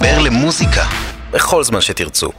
להתחבר 0.00 0.22
למוזיקה. 0.22 0.84
בכל 1.30 1.64
זמן 1.64 1.80
שתרצו. 1.80 2.30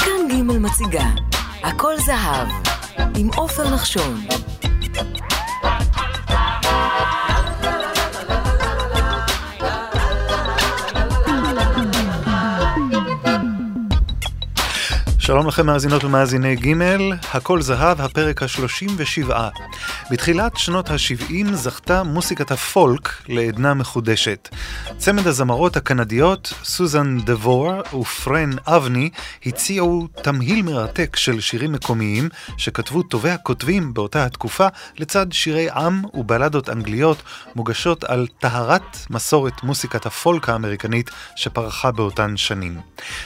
כאן 0.00 0.28
ג' 0.30 0.34
מציגה 0.42 1.06
הכל 1.62 1.94
זהב. 2.06 2.48
עם 3.16 3.30
עופר 3.36 3.74
נחשון 3.74 4.26
שלום 15.26 15.46
לכם 15.46 15.66
מאזינות 15.66 16.04
ומאזיני 16.04 16.56
ג', 16.56 16.72
הכל 17.32 17.62
זהב, 17.62 18.00
הפרק 18.00 18.42
ה-37. 18.42 19.32
בתחילת 20.10 20.56
שנות 20.56 20.90
ה-70 20.90 21.54
זכתה 21.54 22.02
מוסיקת 22.02 22.50
הפולק 22.50 23.08
לעדנה 23.28 23.74
מחודשת. 23.74 24.48
צמד 24.98 25.26
הזמרות 25.26 25.76
הקנדיות, 25.76 26.52
סוזן 26.64 27.18
דבור 27.20 27.72
ופרן 28.00 28.50
אבני, 28.66 29.10
הציעו 29.46 30.08
תמהיל 30.22 30.62
מרתק 30.62 31.16
של 31.16 31.40
שירים 31.40 31.72
מקומיים 31.72 32.28
שכתבו 32.56 33.02
טובי 33.02 33.30
הכותבים 33.30 33.94
באותה 33.94 34.24
התקופה, 34.24 34.66
לצד 34.98 35.26
שירי 35.32 35.70
עם 35.70 36.02
ובלדות 36.14 36.68
אנגליות 36.68 37.22
מוגשות 37.56 38.04
על 38.04 38.26
טהרת 38.38 38.96
מסורת 39.10 39.62
מוסיקת 39.62 40.06
הפולק 40.06 40.48
האמריקנית 40.48 41.10
שפרחה 41.36 41.90
באותן 41.92 42.36
שנים. 42.36 42.80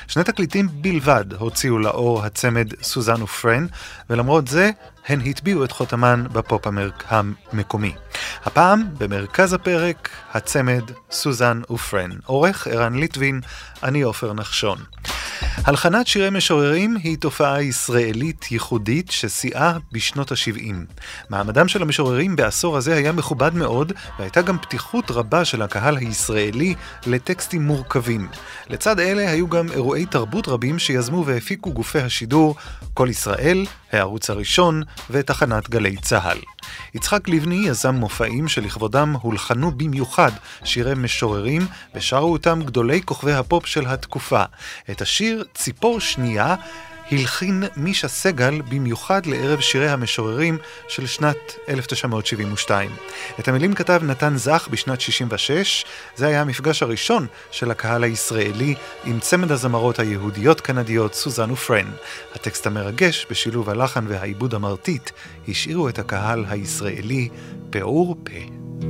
שני 0.08 0.24
תקליטים 0.24 0.68
בלבד 0.72 1.24
הוציאו 1.38 1.87
לאור 1.88 2.24
הצמד 2.24 2.68
סוזן 2.82 3.22
ופרן, 3.22 3.66
ולמרות 4.10 4.48
זה, 4.48 4.70
הן 5.08 5.20
הטביעו 5.26 5.64
את 5.64 5.72
חותמן 5.72 6.24
בפופ 6.32 6.66
המקומי. 7.08 7.94
הפעם, 8.44 8.84
במרכז 8.98 9.52
הפרק, 9.52 10.08
הצמד 10.32 10.82
סוזן 11.10 11.60
ופרן. 11.70 12.10
עורך 12.26 12.66
ערן 12.66 12.94
ליטבין, 12.94 13.40
אני 13.82 14.02
עופר 14.02 14.32
נחשון. 14.32 14.78
הלחנת 15.64 16.06
שירי 16.06 16.30
משוררים 16.30 16.96
היא 17.02 17.18
תופעה 17.18 17.62
ישראלית 17.62 18.52
ייחודית 18.52 19.10
ששיאה 19.10 19.72
בשנות 19.92 20.32
ה-70. 20.32 20.74
מעמדם 21.30 21.68
של 21.68 21.82
המשוררים 21.82 22.36
בעשור 22.36 22.76
הזה 22.76 22.94
היה 22.96 23.12
מכובד 23.12 23.54
מאוד, 23.54 23.92
והייתה 24.18 24.42
גם 24.42 24.58
פתיחות 24.58 25.10
רבה 25.10 25.44
של 25.44 25.62
הקהל 25.62 25.96
הישראלי 25.96 26.74
לטקסטים 27.06 27.62
מורכבים. 27.62 28.28
לצד 28.70 29.00
אלה 29.00 29.30
היו 29.30 29.48
גם 29.48 29.72
אירועי 29.72 30.06
תרבות 30.06 30.48
רבים 30.48 30.78
שיזמו 30.78 31.26
והפיקו 31.26 31.72
גופי 31.72 31.98
השידור, 31.98 32.56
כל 32.94 33.08
ישראל, 33.10 33.66
הערוץ 33.92 34.30
הראשון 34.30 34.82
ותחנת 35.10 35.70
גלי 35.70 35.96
צה"ל. 35.96 36.38
יצחק 36.94 37.28
לבני 37.28 37.68
יזם 37.68 37.94
מופעים 37.94 38.48
שלכבודם 38.48 39.16
הולחנו 39.20 39.70
במיוחד 39.70 40.30
שירי 40.64 40.94
משוררים 40.94 41.66
ושרו 41.94 42.32
אותם 42.32 42.62
גדולי 42.62 43.02
כוכבי 43.04 43.32
הפופ 43.32 43.66
של 43.66 43.86
התקופה. 43.86 44.42
את 44.90 45.00
השיר 45.00 45.44
ציפור 45.54 46.00
שנייה 46.00 46.54
הלחין 47.12 47.62
מישה 47.76 48.08
סגל 48.08 48.60
במיוחד 48.68 49.26
לערב 49.26 49.60
שירי 49.60 49.88
המשוררים 49.88 50.58
של 50.88 51.06
שנת 51.06 51.54
1972. 51.68 52.90
את 53.40 53.48
המילים 53.48 53.74
כתב 53.74 54.00
נתן 54.04 54.36
זך 54.36 54.68
בשנת 54.70 55.00
66, 55.00 55.84
זה 56.16 56.26
היה 56.26 56.40
המפגש 56.40 56.82
הראשון 56.82 57.26
של 57.50 57.70
הקהל 57.70 58.04
הישראלי 58.04 58.74
עם 59.04 59.20
צמד 59.20 59.52
הזמרות 59.52 59.98
היהודיות-קנדיות 59.98 61.14
סוזן 61.14 61.50
ופרן. 61.50 61.90
הטקסט 62.34 62.66
המרגש 62.66 63.26
בשילוב 63.30 63.70
הלחן 63.70 64.04
והעיבוד 64.08 64.54
המרטיט 64.54 65.10
השאירו 65.48 65.88
את 65.88 65.98
הקהל 65.98 66.44
הישראלי 66.48 67.28
פעור 67.70 68.16
פה. 68.24 68.88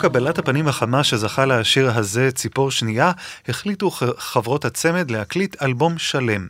קבלת 0.00 0.38
הפנים 0.38 0.68
החמה 0.68 1.04
שזכה 1.04 1.46
לשיר 1.46 1.90
הזה 1.90 2.30
ציפור 2.30 2.70
שנייה, 2.70 3.12
החליטו 3.48 3.90
חברות 4.18 4.64
הצמד 4.64 5.10
להקליט 5.10 5.62
אלבום 5.62 5.98
שלם. 5.98 6.46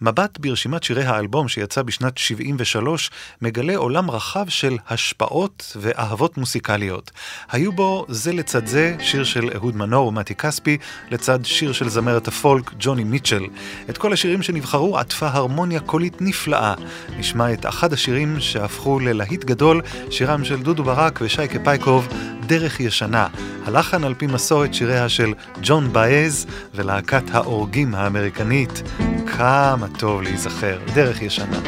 מבט 0.00 0.38
ברשימת 0.38 0.82
שירי 0.82 1.04
האלבום 1.04 1.48
שיצא 1.48 1.82
בשנת 1.82 2.18
73 2.18 3.10
מגלה 3.42 3.76
עולם 3.76 4.10
רחב 4.10 4.48
של 4.48 4.76
השפעות 4.88 5.76
ואהבות 5.80 6.38
מוסיקליות. 6.38 7.10
היו 7.50 7.72
בו 7.72 8.06
זה 8.08 8.32
לצד 8.32 8.66
זה 8.66 8.96
שיר 9.00 9.24
של 9.24 9.50
אהוד 9.54 9.76
מנור 9.76 10.08
ומתי 10.08 10.34
כספי, 10.34 10.78
לצד 11.10 11.38
שיר 11.44 11.72
של 11.72 11.88
זמרת 11.88 12.28
הפולק 12.28 12.72
ג'וני 12.78 13.04
מיטשל. 13.04 13.44
את 13.90 13.98
כל 13.98 14.12
השירים 14.12 14.42
שנבחרו 14.42 14.98
עטפה 14.98 15.28
הרמוניה 15.28 15.80
קולית 15.80 16.20
נפלאה. 16.20 16.74
נשמע 17.18 17.52
את 17.52 17.66
אחד 17.66 17.92
השירים 17.92 18.40
שהפכו 18.40 19.00
ללהיט 19.00 19.44
גדול, 19.44 19.82
שירם 20.10 20.44
של 20.44 20.62
דודו 20.62 20.84
ברק 20.84 21.18
ושייקה 21.22 21.58
פייקוב, 21.64 22.08
דרך 22.46 22.80
ישנה, 22.88 23.26
הלחן 23.66 24.04
על 24.04 24.14
פי 24.14 24.26
מסורת 24.26 24.74
שיריה 24.74 25.08
של 25.08 25.32
ג'ון 25.62 25.92
באז 25.92 26.46
ולהקת 26.74 27.34
ההורגים 27.34 27.94
האמריקנית. 27.94 28.82
כמה 29.26 29.86
טוב 29.98 30.22
להיזכר, 30.22 30.78
דרך 30.94 31.22
ישנה. 31.22 31.58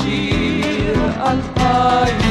أشيل 0.00 0.96
القايم 1.20 2.29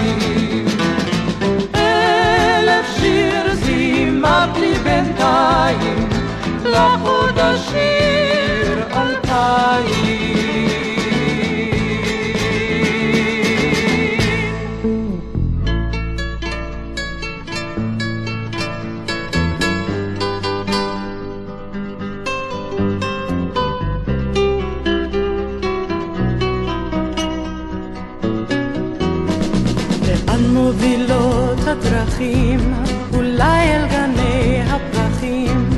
הדרכים, 32.19 32.73
אולי 33.13 33.75
אל 33.75 33.87
גני 33.87 34.61
הפרחים, 34.69 35.69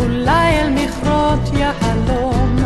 אולי 0.00 0.60
אל 0.60 0.70
מכרות 0.70 1.40
יהלום, 1.56 2.56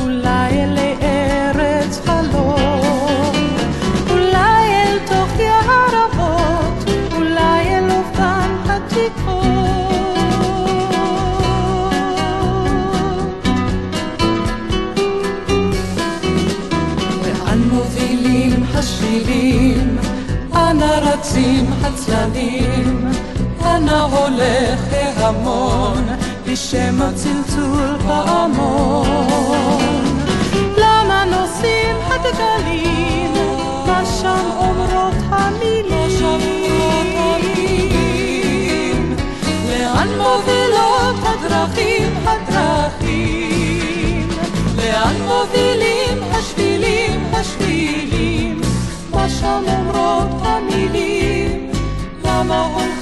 אולי 0.00 0.50
אל 0.50 0.78
ארץ 1.02 2.00
חלום, 2.04 3.34
אולי 4.10 4.64
אל 4.72 4.98
תוך 5.06 5.38
יערבות, 5.38 6.90
אולי 7.16 7.78
אל 7.78 7.90
אופן 7.90 8.50
עתיקות. 8.68 9.42
לאן 17.26 17.58
מובילים 17.70 18.64
השבילים? 18.74 19.98
אנה 20.54 20.98
רצים 20.98 21.66
הצללים, 21.82 22.71
אנה 23.92 24.02
הולך 24.02 24.80
ההמון, 24.92 26.04
לשם 26.46 27.02
הצלצול 27.02 27.96
פעמון. 28.06 29.06
למה 30.76 31.24
נושאים 31.24 31.96
הדגלים, 32.06 33.32
מה 33.86 34.02
שם 34.20 34.50
אומרות 34.56 35.14
המילים? 35.30 35.92
לאן 39.68 40.08
מובילות 40.08 41.16
הדרכים, 41.22 42.14
הדרכים? 42.24 44.28
לאן 44.76 45.16
מובילים 45.22 46.18
השבילים, 46.32 47.24
השבילים? 47.32 48.60
מה 49.10 49.28
שם 49.28 49.62
אומרות 49.68 50.28
המילים, 50.42 51.70
למה 52.24 52.60
הולכים 52.60 53.01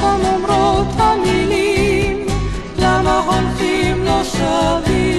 שם 0.00 0.20
אומרות 0.24 0.86
המילים? 0.98 2.26
למה 2.78 3.18
הולכים 3.18 4.04
לא 4.04 4.24
שווים? 4.24 5.10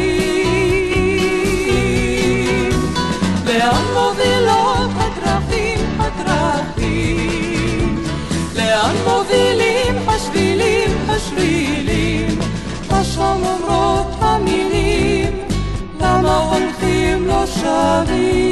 לאן 3.45 3.85
מובילות 3.93 4.91
הדרכים, 4.95 5.79
הדרכים? 5.99 8.03
לאן 8.55 8.95
מובילים 9.07 10.09
השבילים, 10.09 10.97
השבילים? 11.09 12.39
מה 12.91 13.03
שם 13.03 13.37
אומרות 13.45 14.07
המילים? 14.19 15.39
למה 15.99 16.37
הולכים 16.37 17.27
לא 17.27 17.45
שווים? 17.45 18.50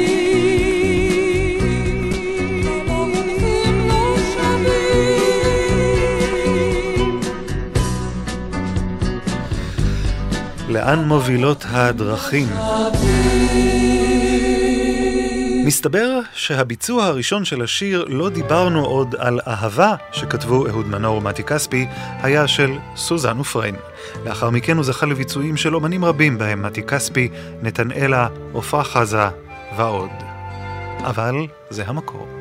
לאן 10.90 11.04
מובילות 11.04 11.64
הדרכים? 11.68 12.48
מסתבר 15.64 16.20
שהביצוע 16.34 17.04
הראשון 17.04 17.44
של 17.44 17.62
השיר 17.62 18.04
"לא 18.08 18.28
דיברנו 18.28 18.84
עוד 18.84 19.14
על 19.18 19.40
אהבה" 19.46 19.94
שכתבו 20.12 20.66
אהוד 20.66 20.86
מנור 20.86 21.16
ומתי 21.16 21.42
כספי 21.42 21.86
היה 22.22 22.48
של 22.48 22.70
סוזן 22.96 23.40
ופריין. 23.40 23.74
לאחר 24.24 24.50
מכן 24.50 24.76
הוא 24.76 24.84
זכה 24.84 25.06
לביצועים 25.06 25.56
של 25.56 25.74
אומנים 25.74 26.04
רבים 26.04 26.38
בהם 26.38 26.62
מתי 26.62 26.82
כספי, 26.82 27.28
נתנאלה, 27.62 28.28
עפרה 28.54 28.84
חזה 28.84 29.28
ועוד. 29.76 30.10
אבל 31.04 31.34
זה 31.70 31.84
המקור. 31.86 32.39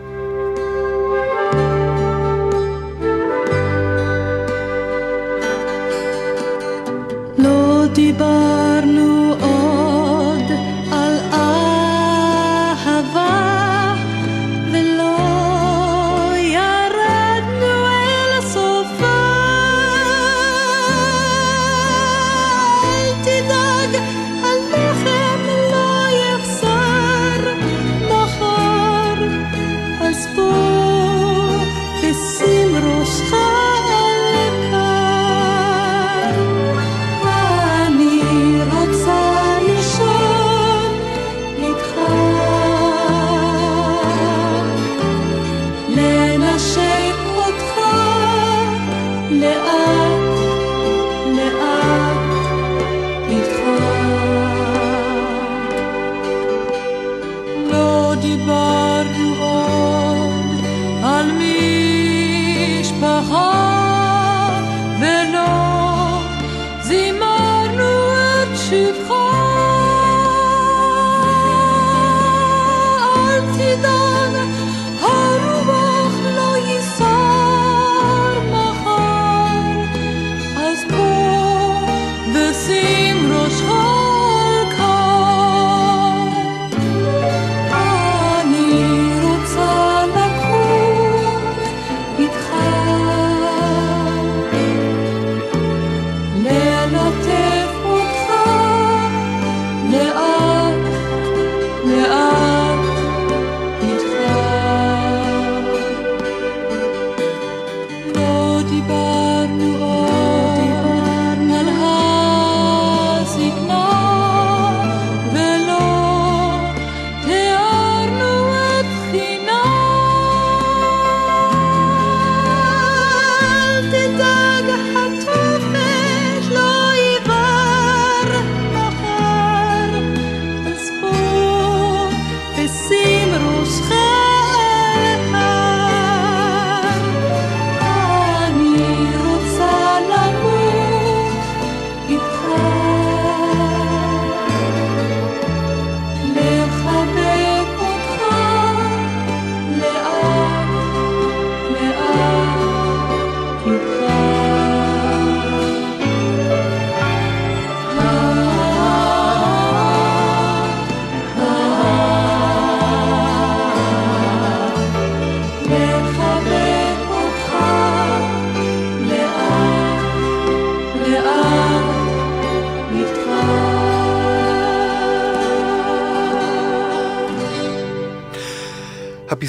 לא 8.18 8.99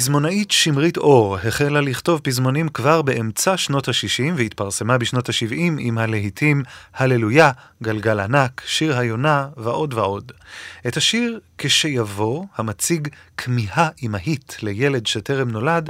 הפזמונאית 0.01 0.51
שמרית 0.51 0.97
אור 0.97 1.37
החלה 1.37 1.81
לכתוב 1.81 2.19
פזמונים 2.23 2.69
כבר 2.69 3.01
באמצע 3.01 3.57
שנות 3.57 3.87
ה-60 3.87 4.33
והתפרסמה 4.35 4.97
בשנות 4.97 5.29
ה-70 5.29 5.55
עם 5.79 5.97
הלהיטים 5.97 6.63
הללויה, 6.95 7.51
גלגל 7.83 8.19
ענק, 8.19 8.61
שיר 8.65 8.97
היונה 8.97 9.47
ועוד 9.57 9.93
ועוד. 9.93 10.31
את 10.87 10.97
השיר 10.97 11.39
"כשיבוא", 11.57 12.45
המציג 12.55 13.07
כמיהה 13.37 13.89
אמהית 14.03 14.57
לילד 14.61 15.07
שטרם 15.07 15.49
נולד, 15.49 15.89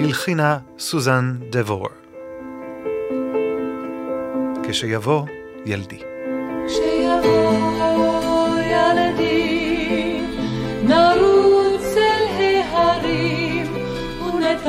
הלחינה 0.00 0.58
סוזן 0.78 1.36
דבור. 1.50 1.88
כשיבוא 4.68 5.26
ילדי. 5.66 6.00
כשיבוא 6.66 8.58
ילדי, 8.60 9.67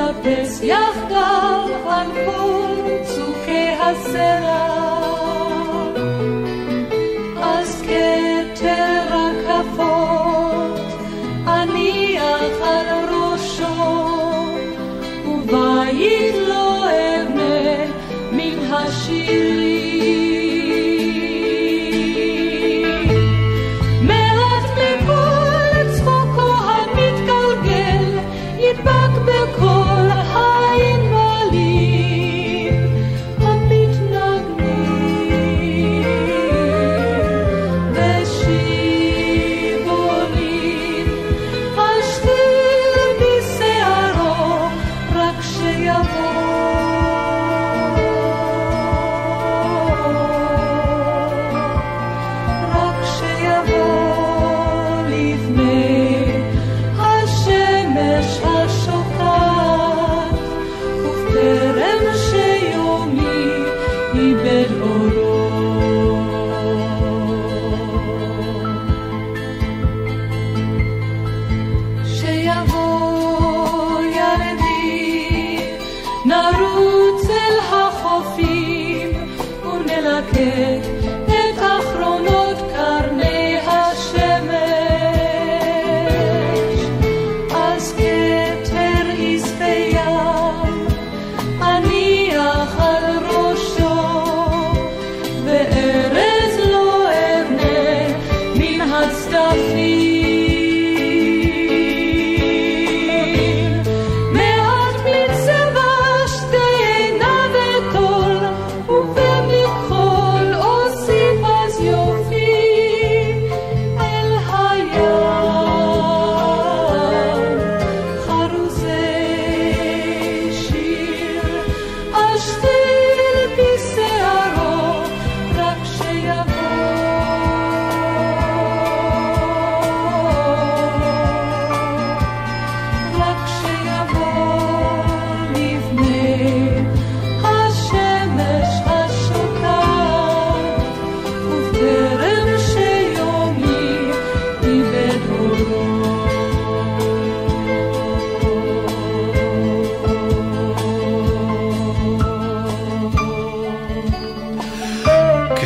ונטפס 0.00 0.60
יחדיו 0.62 1.90
על 1.90 2.06
כל 2.26 3.04
צוקי 3.04 3.68
הסלע. 3.80 4.69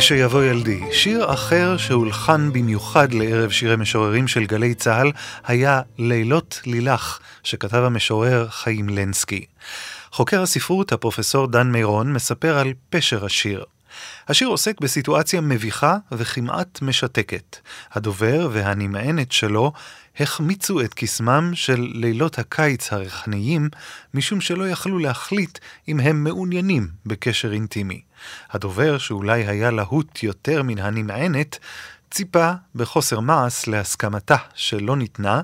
כשיבוא 0.05 0.43
ילדי. 0.43 0.81
שיר 0.91 1.33
אחר 1.33 1.77
שהולחן 1.77 2.53
במיוחד 2.53 3.13
לערב 3.13 3.51
שירי 3.51 3.75
משוררים 3.75 4.27
של 4.27 4.45
גלי 4.45 4.75
צה"ל 4.75 5.11
היה 5.45 5.81
לילות 5.97 6.61
לילך, 6.65 7.19
שכתב 7.43 7.77
המשורר 7.77 8.47
חיים 8.49 8.89
לנסקי. 8.89 9.45
חוקר 10.11 10.41
הספרות, 10.41 10.91
הפרופסור 10.91 11.47
דן 11.47 11.71
מירון, 11.71 12.13
מספר 12.13 12.57
על 12.57 12.73
פשר 12.89 13.25
השיר. 13.25 13.63
השיר 14.27 14.47
עוסק 14.47 14.81
בסיטואציה 14.81 15.41
מביכה 15.41 15.97
וכמעט 16.11 16.81
משתקת. 16.81 17.57
הדובר 17.93 18.49
והנמענת 18.51 19.31
שלו 19.31 19.71
החמיצו 20.19 20.81
את 20.81 20.93
קסמם 20.93 21.51
של 21.53 21.87
לילות 21.93 22.39
הקיץ 22.39 22.93
הריחניים, 22.93 23.69
משום 24.13 24.41
שלא 24.41 24.69
יכלו 24.69 24.99
להחליט 24.99 25.59
אם 25.87 25.99
הם 25.99 26.23
מעוניינים 26.23 26.87
בקשר 27.05 27.53
אינטימי. 27.53 28.01
הדובר, 28.51 28.97
שאולי 28.97 29.45
היה 29.47 29.71
להוט 29.71 30.23
יותר 30.23 30.63
מן 30.63 30.77
הנמענת, 30.77 31.59
ציפה 32.11 32.51
בחוסר 32.75 33.19
מעש 33.19 33.67
להסכמתה 33.67 34.35
שלא 34.55 34.95
ניתנה, 34.95 35.41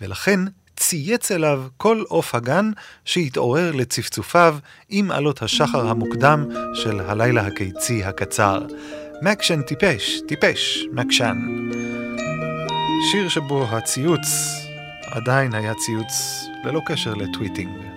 ולכן 0.00 0.40
צייץ 0.76 1.30
אליו 1.30 1.64
כל 1.76 2.02
עוף 2.08 2.34
הגן 2.34 2.70
שהתעורר 3.04 3.72
לצפצופיו 3.72 4.56
עם 4.88 5.10
עלות 5.10 5.42
השחר 5.42 5.88
המוקדם 5.88 6.46
של 6.74 7.00
הלילה 7.00 7.46
הקיצי 7.46 8.04
הקצר. 8.04 8.66
מקשן 9.22 9.62
טיפש, 9.62 10.20
טיפש, 10.28 10.84
מקשן. 10.92 11.36
שיר 13.10 13.28
שבו 13.28 13.66
הציוץ 13.70 14.26
עדיין 15.04 15.54
היה 15.54 15.72
ציוץ 15.74 16.44
ללא 16.64 16.80
קשר 16.86 17.14
לטוויטינג. 17.14 17.91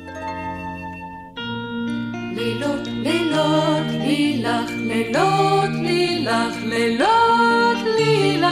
לילות, 2.35 2.87
לילות, 2.87 3.87
לילך, 3.89 4.71
לילות, 4.77 5.69
לילך, 5.81 6.55
לילות, 6.63 7.77
לילך, 7.97 8.49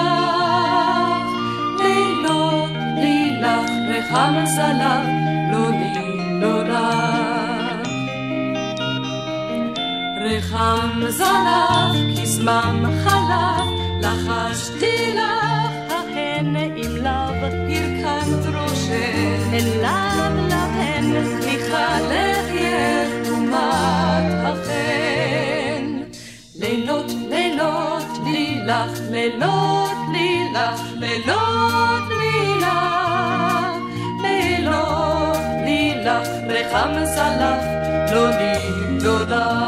לילות, 1.80 2.72
לילך, 2.98 3.70
רחם 3.90 4.46
סלח, 4.46 5.06
לא 5.52 5.70
לי, 5.70 6.40
לא 6.42 6.64
לך. 6.64 7.88
רחם 10.26 11.02
זנב, 11.10 12.22
קסמם 12.22 12.86
חלף, 13.04 13.68
לחשתי 14.02 15.16
לך. 15.16 15.94
עם 16.76 16.96
לאו 16.96 17.12
הרכנת 17.12 18.46
ראשך, 18.46 19.54
אל 19.54 19.82
לאו 19.82 20.48
להן 20.48 21.14
ומת 23.54 24.46
החן. 24.46 26.02
לילות 26.56 27.12
לילות 27.30 28.04
לילך, 28.24 29.00
לילות 29.12 29.90
לילך, 30.12 30.82
לילות 30.96 32.04
לילך, 32.20 32.68
לילות 34.22 35.38
לילך, 35.66 36.28
רחם 36.50 37.06
סלף, 37.06 37.64
לא 38.12 38.30
לי 38.30 38.54
לא 39.04 39.20
לך. 39.22 39.64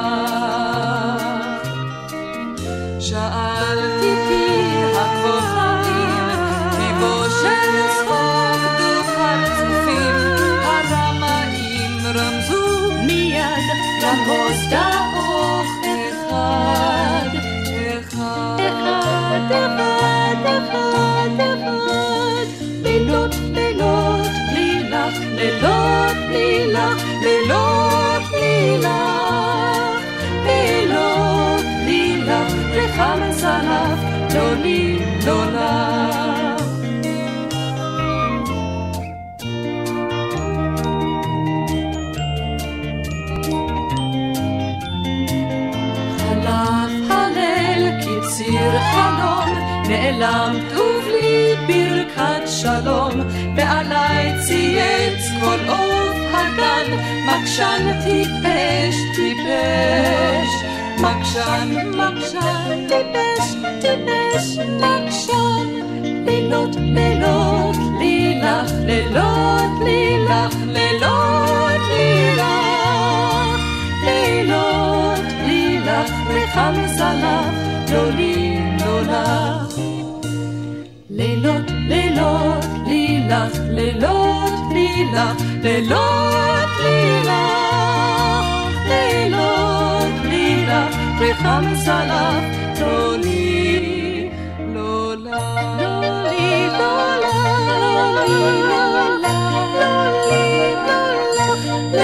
שאלתי 2.99 3.84
דאוך 14.25 15.85
אחד, 15.85 17.29
אחד, 17.85 18.57
אחד, 18.57 19.51
אחד, 19.51 20.45
אחד, 20.45 21.29
אחד, 21.39 22.45
לילות, 22.83 23.35
לילות, 23.53 24.27
בלי 24.51 24.83
לך, 24.89 25.15
לילות, 25.35 26.15
בלי 26.29 26.67
לך, 26.73 27.03
לילות, 27.21 28.23
בלי 28.31 28.77
לך, 28.77 30.01
לילות, 30.45 31.61
בלי 31.85 32.21
לך, 32.21 32.53
לך 32.75 33.01
מסלף, 33.21 33.99
לא 34.35 34.53
לי, 34.53 34.94
נעלם 50.19 50.59
טוב 50.75 51.03
לי 51.07 51.55
ברכיים 51.67 52.05
אחד 52.15 52.39
שלום, 52.47 53.11
ועליי 53.55 54.33
צייץ 54.47 55.23
כל 55.41 55.69
עוף 55.69 56.17
הגן, 56.33 56.97
מקשן 57.25 58.01
טיפש, 58.03 58.95
טיפש, 59.15 60.49
מקשן, 60.99 61.89
מקשן, 61.89 62.87
טיפש, 62.87 63.55
טיפש, 63.81 64.57
מקשן, 64.57 65.67
לילות, 66.25 66.75
לילות, 66.75 67.75
לילך, 67.99 68.71
לילות, 68.85 69.71
לילך, 69.83 70.55
לילות, 70.65 71.81
לילך, 71.89 73.59
לילות, 74.03 75.25
לילך, 75.45 76.11
וחם 76.27 76.73
זלף, 76.87 77.55
לא 77.91 78.09
לי, 78.09 78.59
לא 78.85 79.01
לך. 79.01 79.64
לילות, 82.87 83.51
לילות, 83.69 84.53
לילך, 84.71 85.41
לילות, 85.63 85.63
לילות, 85.63 86.69
לילך, 86.83 88.45
לילות, 88.87 90.13
לילך, 90.23 90.95
וחם 91.19 91.65
זלף, 91.75 92.43
לא 92.81 93.17
לי, 93.17 94.29
לא 94.73 95.15
לך. 95.15 95.31
לא 95.79 95.99
לי, 96.29 96.67
לא 96.67 97.19
לך, 97.19 97.35
לא 97.67 98.15
לא 98.15 98.23
לך, 99.21 99.25
לא 99.53 99.65
לא 101.91 102.01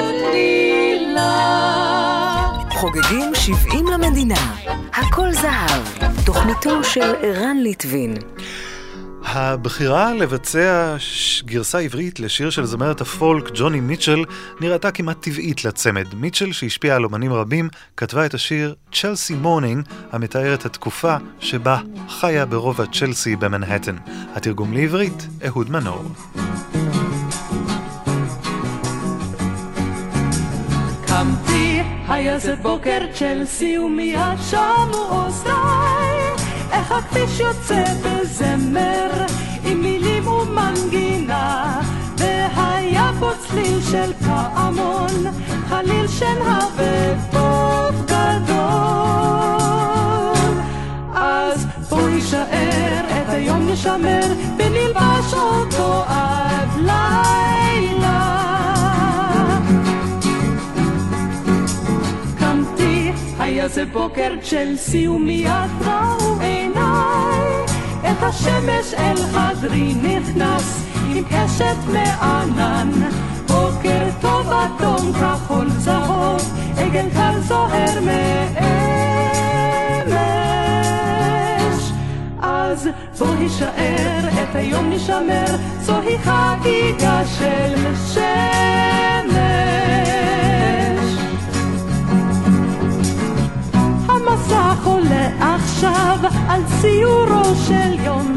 לך, 0.00 0.08
לילות. 0.32 2.72
חוגגים 2.72 3.34
70 3.34 3.86
למדינה. 3.86 4.54
הכל 4.94 5.32
זהב. 5.32 5.82
תוכניתו 6.26 6.84
של 6.84 7.14
ערן 7.22 7.56
ליטבין. 7.56 8.14
הבחירה 9.30 10.14
לבצע 10.14 10.96
גרסה 11.44 11.78
עברית 11.78 12.20
לשיר 12.20 12.50
של 12.50 12.64
זמרת 12.64 13.00
הפולק 13.00 13.50
ג'וני 13.54 13.80
מיטשל 13.80 14.24
נראתה 14.60 14.90
כמעט 14.90 15.16
טבעית 15.20 15.64
לצמד. 15.64 16.14
מיטשל, 16.14 16.52
שהשפיעה 16.52 16.96
על 16.96 17.04
אומנים 17.04 17.32
רבים, 17.32 17.68
כתבה 17.96 18.26
את 18.26 18.34
השיר 18.34 18.74
Chelsea 18.92 19.34
Morning, 19.34 19.84
המתאר 20.12 20.54
את 20.54 20.66
התקופה 20.66 21.16
שבה 21.40 21.78
חיה 22.08 22.46
ברובע 22.46 22.84
צ'לסי 22.92 23.36
במנהטן. 23.36 23.96
התרגום 24.34 24.72
לעברית, 24.72 25.26
אהוד 25.46 25.70
מנור. 25.70 26.04
קמתי, 31.06 31.82
היה 32.08 32.38
זה 32.38 32.56
בוקר 32.56 32.98
צ'לסי 33.14 33.78
ומיד 33.78 34.38
שמו 34.50 35.08
אוזניי 35.10 36.07
איך 36.72 36.92
הכביש 36.92 37.40
יוצא 37.40 37.84
בזמר 38.04 39.10
עם 39.64 39.82
מילים 39.82 40.26
ומנגינה 40.26 41.80
והיה 42.18 43.10
בו 43.18 43.30
צליל 43.38 43.80
של 43.90 44.12
פעמון 44.26 45.24
חליל 45.68 46.08
שנהר 46.08 46.68
ובוב 46.76 48.04
גדול. 48.04 48.58
אז 51.14 51.66
בוא 51.88 52.08
נישאר 52.08 53.04
את 53.08 53.28
היום 53.28 53.68
נשמר 53.68 54.26
ונלבש 54.58 55.34
אותו 55.34 56.04
עד 56.08 56.68
לילה 56.76 57.67
היה 63.68 63.74
זה 63.74 63.84
בוקר 63.92 64.32
צ'לסי 64.42 65.08
ומיד 65.08 65.70
ראו 65.80 66.40
עיניי 66.40 67.64
את 68.00 68.22
השמש 68.22 68.94
אל 68.94 69.16
חדרי 69.16 69.94
נכנס 69.94 70.84
עם 71.08 71.24
קשת 71.24 71.76
מענן 71.92 72.90
בוקר 73.46 74.08
טוב 74.20 74.46
אדום 74.48 75.12
כחול 75.12 75.66
צהוב 75.84 76.58
עגל 76.76 77.06
קל 77.14 77.40
זוהר 77.40 78.00
מאמש. 78.00 78.62
אז 82.40 82.88
בוא 83.18 83.34
הישאר 83.38 84.28
את 84.42 84.54
היום 84.54 84.90
נשמר 84.90 85.56
זוהי 85.80 86.18
חגיגה 86.18 87.22
של 87.38 87.74
שמש 88.14 89.17
המסך 95.10 95.38
עולה 95.38 95.54
עכשיו 95.54 96.18
על 96.48 96.62
ציורו 96.80 97.54
של 97.66 98.00
יום 98.04 98.36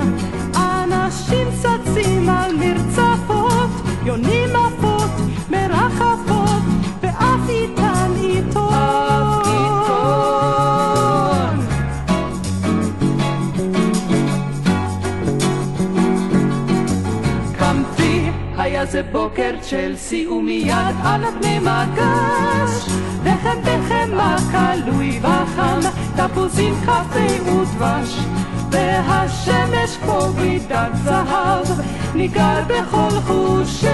אנשים 0.56 1.48
צצים 1.62 2.30
על 2.30 2.56
מרצפות 2.56 3.70
יונים 4.06 4.50
עפות 4.56 5.12
מרחפות 5.50 6.64
ואף 7.02 7.50
איתן 7.50 8.12
עיתון. 8.18 8.72
קמתי, 17.60 18.30
היה 18.58 18.86
זה 18.86 19.04
בוקר 19.12 19.52
צ'לסי 19.62 20.28
ומיד 20.28 20.96
על 21.04 21.22
פני 21.40 21.60
מגש 21.60 22.88
לחם 23.26 23.62
בחמאה 23.62 24.36
קלוי 24.52 25.20
וחם, 25.20 25.80
תפוזים, 26.16 26.74
קפה 26.86 27.52
ודבש. 27.52 28.20
והשמש 28.72 29.98
כמו 30.04 30.30
וידת 30.36 30.92
זהב 31.04 31.66
ניגר 32.16 32.60
בכל 32.68 33.10
חושינו. 33.28 33.92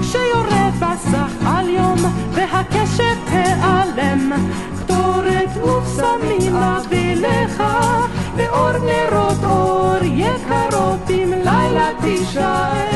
כשיורד 0.00 0.72
בסך 0.80 1.32
על 1.46 1.68
יום 1.68 1.98
והקשת 2.32 2.97
תיעלם 3.28 4.32
קטורת 4.76 5.56
ופסמים 5.56 6.56
אביא 6.56 7.14
לך 7.16 7.62
ואור 8.36 8.70
נרות 8.72 9.44
אור 9.44 9.96
יקרות 10.02 11.10
אם 11.10 11.32
לילה 11.44 11.90
תישאר. 12.00 12.88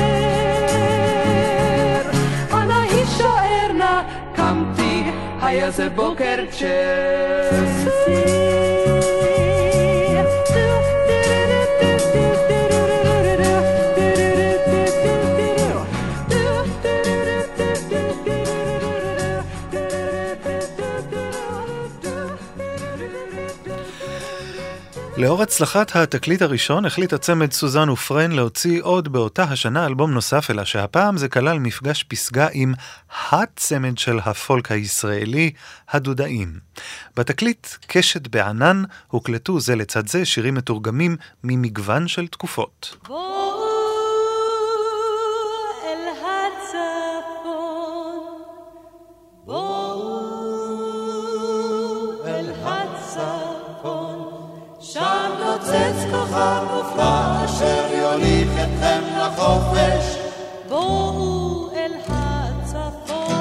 אנא 2.53 2.75
הישאר 2.91 3.73
נא 3.79 4.03
קמתי 4.35 5.05
היה 5.43 5.71
זה 5.71 5.89
בוקר 5.89 6.37
צ'לסי 6.51 7.93
לאור 25.23 25.43
הצלחת 25.43 25.97
התקליט 25.97 26.43
הראשון 26.43 26.85
החליט 26.85 27.13
הצמד 27.13 27.53
סוזן 27.53 27.89
ופרן 27.91 28.33
להוציא 28.33 28.83
עוד 28.83 29.09
באותה 29.09 29.43
השנה 29.43 29.87
אלבום 29.87 30.11
נוסף, 30.11 30.51
אלא 30.51 30.65
שהפעם 30.65 31.17
זה 31.17 31.29
כלל 31.29 31.59
מפגש 31.59 32.03
פסגה 32.03 32.49
עם 32.53 32.75
הצמד 33.31 33.99
של 33.99 34.19
הפולק 34.19 34.73
הישראלי, 34.73 35.51
הדודאים. 35.89 36.59
בתקליט 37.17 37.67
קשת 37.87 38.29
בענן 38.29 38.83
הוקלטו 39.09 39.61
זה 39.61 39.77
לצד 39.77 40.07
זה 40.07 40.25
שירים 40.25 40.55
מתורגמים 40.55 41.17
ממגוון 41.45 42.09
של 42.09 42.27
תקופות. 42.27 42.97
בואו 43.09 43.52
מופלא 56.75 57.45
אשר 57.45 57.85
יוליך 57.93 58.49
אתכם 58.55 59.03
לחופש. 59.19 60.17
בואו 60.69 61.69
אל 61.77 61.93
הצפון, 62.09 63.33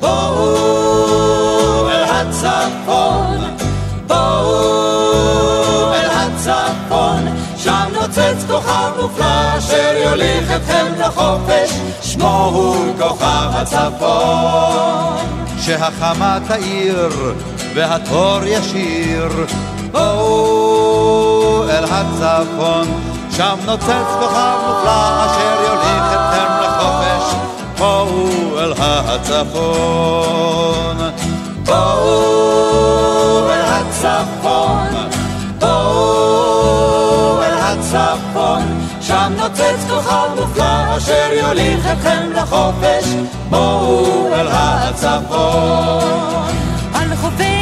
בואו 0.00 1.88
אל 1.90 2.04
הצפון, 2.04 3.56
בואו 4.06 5.92
אל 5.94 6.10
הצפון, 6.10 7.22
שם 7.56 7.88
נוצץ 7.92 8.44
כוכב 8.50 8.92
מופלא 9.02 9.58
אשר 9.58 9.94
יוליך 10.04 10.50
אתכם 10.56 10.86
לחופש, 10.98 11.70
שמו 12.02 12.50
הוא 12.54 12.94
כוכב 12.98 13.50
הצפון. 13.52 15.18
שהחמה 15.60 16.38
תאיר 16.48 17.08
והתור 17.74 18.38
ישיר, 18.44 19.28
בואו 19.92 21.64
אל 21.70 21.84
הצפון, 21.84 22.86
שם 23.30 23.58
נוצץ 23.66 24.08
כוכב 24.20 24.56
מופלא 24.66 25.26
אשר 25.26 25.56
יוליך 25.64 26.04
אתכם 26.12 26.50
לחופש, 26.62 27.24
בואו 27.78 28.58
אל 28.58 28.72
הצפון. 28.78 30.18
בואו 31.64 33.50
אל 33.50 33.64
הצפון, 33.64 34.88
בואו 35.58 37.42
אל 37.42 37.58
הצפון, 37.60 38.62
שם 39.00 39.32
נוצץ 39.36 39.84
כוכב 39.90 40.28
מופלא 40.40 40.96
אשר 40.96 41.28
יוליך 41.32 41.86
אתכם 41.92 42.32
לחופש, 42.34 43.04
בואו 43.50 44.28
אל 44.34 44.48
הצפון. 44.50 46.28
על 46.94 47.08
תמצא 47.08 47.57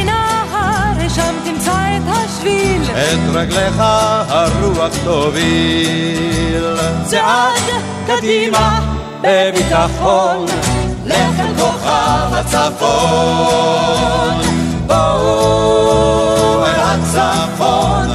את 2.47 2.83
השביל, 2.83 2.83
את 2.83 3.19
רגליך 3.35 3.83
הרוח 4.29 4.93
תוביל. 5.05 6.77
צעד 7.05 7.63
קדימה 8.07 8.81
בביטחון, 9.21 10.47
לך 11.07 11.41
אל 11.41 11.55
כוכב 11.59 12.35
הצפון. 12.35 12.67
בואו 14.87 16.65
אל 16.67 16.81
הצפון, 16.81 18.09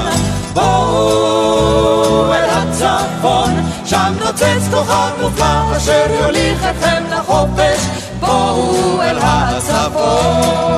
בואו 0.54 2.34
אל 2.34 2.50
הצפון, 2.50 3.52
שם 3.86 4.14
נוצץ 4.26 4.68
כוכב 4.72 5.10
מופלא 5.22 5.78
אשר 5.78 6.06
יוליך 6.22 6.64
אתכם 6.70 7.04
לחופש, 7.12 7.80
בואו 8.20 9.02
אל 9.02 9.18
הצפון. 9.22 10.72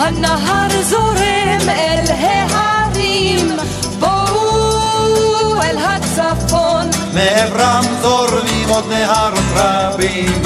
הנהר 0.00 0.82
זורם 0.82 1.68
אל 1.68 2.04
ההרים, 2.08 3.56
בואו 3.98 5.62
אל 5.62 5.76
הצפון, 5.78 6.90
מעברם 7.14 7.84
זורמים 8.02 8.68
עוד 8.68 8.84
נהרות 8.88 9.44
רבים, 9.54 10.42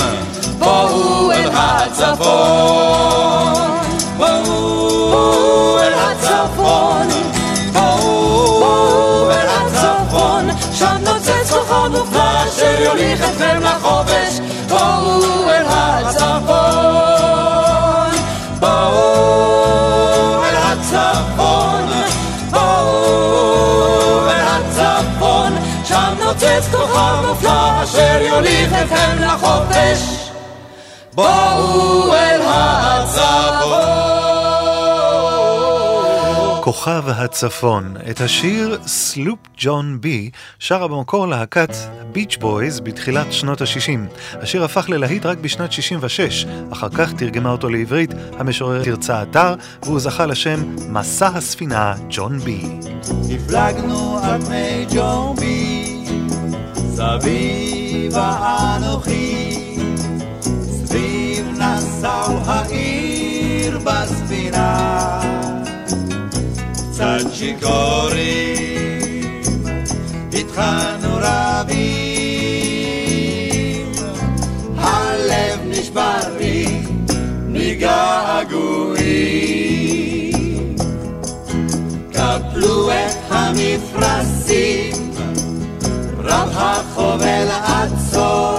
בואו 0.58 1.32
אל 1.32 1.50
הצפון. 1.52 2.94
בואו 4.16 5.78
אל 5.78 5.92
הצפון, 5.94 7.08
בואו 7.72 9.30
אל 9.30 9.46
הצפון, 9.48 10.48
שם 10.72 10.96
נוצץ 11.00 11.52
כוכב 11.52 11.88
מופלא 11.90 12.48
אשר 12.48 12.80
יוליך 12.80 13.20
אתכם 13.20 13.60
לחופש, 13.62 14.40
בואו 14.68 15.50
אל 15.50 15.63
שם 26.44 26.50
נוצץ 26.50 26.74
כוכב 26.74 27.26
מופלא 27.28 27.84
אשר 27.84 28.22
יוליך 28.22 28.72
אתכם 28.72 29.16
לחופש. 29.20 30.30
בואו 31.14 32.14
אל 32.14 32.40
הצפון. 32.44 34.04
כוכב 36.62 37.02
הצפון. 37.08 37.94
את 38.10 38.20
השיר 38.20 38.78
Sloop 38.86 39.38
John 39.58 40.00
B 40.00 40.30
שרה 40.58 40.88
במקור 40.88 41.28
להקת 41.28 41.74
ביץ' 42.12 42.36
בויז 42.40 42.80
בתחילת 42.80 43.32
שנות 43.32 43.60
ה-60. 43.60 44.16
השיר 44.42 44.64
הפך 44.64 44.88
ללהיט 44.88 45.26
רק 45.26 45.38
בשנת 45.38 45.72
66, 45.72 46.46
אחר 46.72 46.88
כך 46.88 47.12
תרגמה 47.12 47.50
אותו 47.50 47.68
לעברית 47.68 48.10
המשוררת 48.38 48.84
תרצה 48.84 49.22
אתר, 49.22 49.54
והוא 49.82 50.00
זכה 50.00 50.26
לשם 50.26 50.76
מסע 50.88 51.26
הספינה 51.26 51.94
ג'ון 52.10 52.38
בי. 52.38 52.62
הפלגנו 53.34 54.18
על 54.22 54.40
פני 54.40 54.86
ג'ון 54.94 55.45
בי, 55.45 55.83
סבי 56.94 58.12
ואנוכי, 58.14 59.58
סביב 60.84 61.46
נסאו 61.58 62.38
העיר 62.46 63.78
בספינה, 63.78 65.20
קצת 66.72 67.24
שיכורים, 67.32 68.72
התחלנו 70.32 71.18
רבים, 71.20 71.82
הלב 74.76 75.60
נשבר 75.66 76.20
לי 76.38 76.82
מגעגועים. 77.48 78.94
קפלו 82.12 82.90
את 82.90 83.16
המפרשים, 83.30 85.13
רב 86.34 86.50
החובל 86.56 87.48
עצור, 87.64 88.58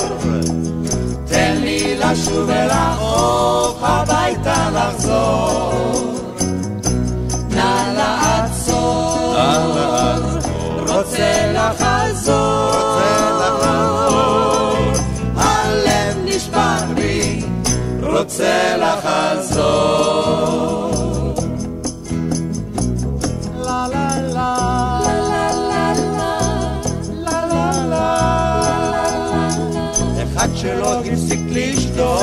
תן 1.26 1.58
לי 1.62 1.96
לשוב 1.98 2.50
אל 2.50 2.70
העוף 2.70 3.78
הביתה 3.82 4.70
לחזור. 4.74 5.74
נא 7.50 7.94
לעצור, 7.98 9.36
רוצה 10.80 11.52
לחזור, 11.54 12.76
הלב 15.36 16.18
נשבר 16.26 16.78
לי, 16.96 17.42
רוצה 18.02 18.78
לחזור. 18.78 19.55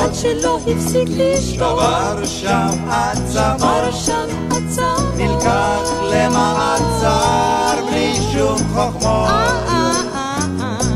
עד 0.03 0.15
שלא 0.15 0.59
הפסיק 0.67 1.09
לשתות, 1.09 1.79
שבר 1.79 2.25
שם 2.25 2.67
הצוואר, 2.87 3.53
עבר 3.53 3.91
שם 3.91 4.27
עצר, 4.51 4.97
נלקח 5.17 5.91
למעצר 6.03 7.75
בלי 7.89 8.13
שום 8.33 8.57
חוכמות. 8.73 9.29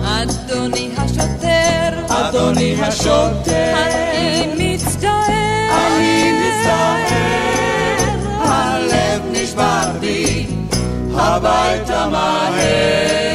אדוני 0.04 0.90
השוטר, 0.98 1.90
אדוני 2.08 2.84
השוטר, 2.84 3.74
אני 3.76 4.76
מצטער, 4.76 5.12
אני 5.72 6.32
מצטער, 6.32 7.28
הלב 8.40 9.22
נשבר 9.32 9.92
בי, 10.00 10.46
הביתה 11.16 12.08
מהר. 12.12 13.28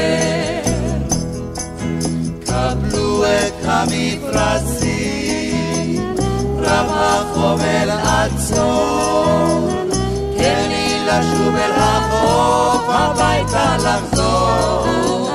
קבלו 2.46 3.24
את 3.24 3.64
המפרשים, 3.64 4.81
רב 6.82 6.90
החובל 6.90 7.90
עצור, 7.90 9.68
תן 10.36 10.68
לי 10.68 11.06
לשוב 11.06 11.56
אל 11.56 11.70
החוף, 11.76 12.84
הביתה 12.88 13.76
לחזור. 13.76 15.31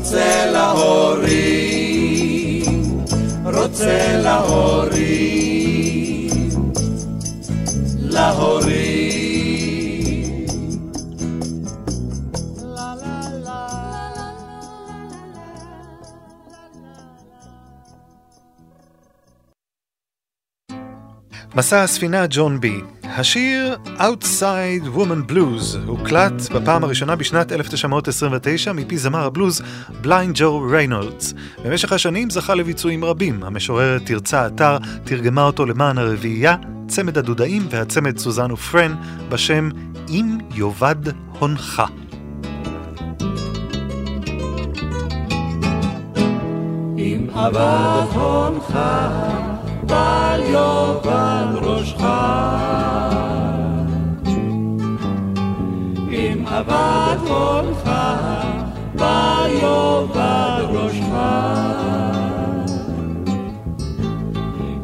רוצה 0.00 0.46
להורים, 0.52 1.90
רוצה 3.44 4.16
להורים, 4.22 5.50
להורים. 7.98 9.10
מסע 21.54 21.82
הספינה 21.82 22.26
ג'ון 22.30 22.60
בי. 22.60 22.80
השיר 23.16 23.76
Outside 23.98 24.96
Woman 24.96 25.30
Blues 25.30 25.78
הוקלט 25.86 26.32
בפעם 26.54 26.84
הראשונה 26.84 27.16
בשנת 27.16 27.52
1929 27.52 28.72
מפי 28.72 28.98
זמר 28.98 29.24
הבלוז 29.24 29.62
בליינד 30.00 30.34
ג'ו 30.38 30.60
ריינולדס. 30.70 31.34
במשך 31.64 31.92
השנים 31.92 32.30
זכה 32.30 32.54
לביצועים 32.54 33.04
רבים, 33.04 33.44
המשוררת 33.44 34.06
תרצה 34.06 34.46
אתר 34.46 34.78
תרגמה 35.04 35.42
אותו 35.42 35.66
למען 35.66 35.98
הרביעייה, 35.98 36.56
צמד 36.88 37.18
הדודאים 37.18 37.66
והצמד 37.70 38.18
סוזן 38.18 38.52
ופרן 38.52 38.94
בשם 39.28 39.68
אם 40.08 40.38
יאבד 40.54 40.96
הונך. 41.38 41.82
אבד 47.34 48.06
הונך, 48.12 48.78
בל 50.30 50.40
יאבד 50.40 51.46
ראשך. 51.62 52.00
אם 56.10 56.46
אבד 56.46 57.16
הונך, 57.28 57.90
בל 58.94 59.50
יאבד 59.62 60.62
ראשך. 60.70 61.14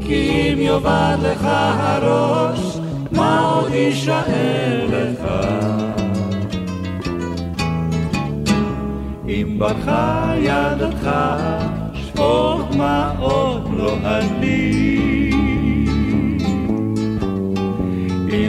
כי 0.00 0.52
אם 0.52 0.59
יאבד 0.61 1.16
לך 1.22 1.44
הראש, 1.78 2.78
מה 3.12 3.40
עוד 3.40 3.74
יישאר 3.74 4.87
לך? 4.90 5.28
אם 9.28 9.56
ברכה 9.59 10.32
ידך, 10.38 11.11
שפוך 11.94 12.61
דמעות 12.72 13.62
לא 13.76 13.96
אני. 14.04 15.05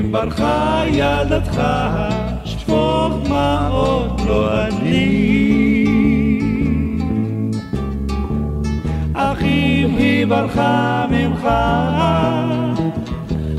אם 0.07 0.11
ברכה 0.11 0.83
ידך, 0.91 1.61
שפוך 2.45 3.13
דמעות 3.23 4.21
לא 4.27 4.67
אני. 4.67 5.85
אך 9.13 9.41
אם 9.41 9.95
היא 9.97 10.25
ברכה 10.25 11.05
ממך, 11.09 11.47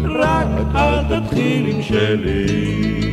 רק 0.04 0.48
אל 0.74 1.20
תתחיל 1.20 1.66
עם 1.66 1.82
שלי. 1.82 3.07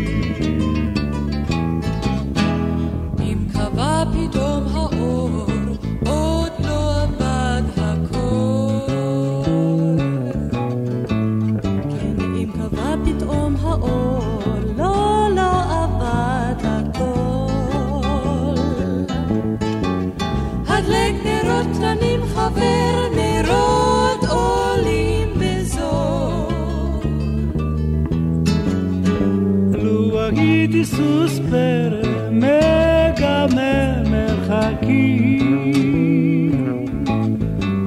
הייתי 30.85 30.97
סוס 30.97 31.39
פרא 31.49 32.01
מגמם 32.31 34.11
מרחקים. 34.11 35.65